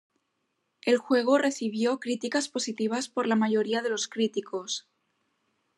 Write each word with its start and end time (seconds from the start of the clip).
El 0.83 0.97
juego 0.97 1.37
recibió 1.37 1.99
críticas 1.99 2.49
positivas 2.49 3.07
por 3.07 3.27
la 3.27 3.35
mayoría 3.35 3.83
de 3.83 3.91
los 3.91 4.07
críticos. 4.07 4.87